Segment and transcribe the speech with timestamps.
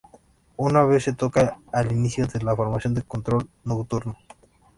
[0.57, 4.17] A su vez se toca al inicio de la formación de control nocturno.